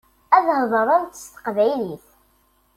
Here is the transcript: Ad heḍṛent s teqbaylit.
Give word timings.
Ad 0.37 0.45
heḍṛent 0.59 1.19
s 1.23 1.25
teqbaylit. 1.33 2.07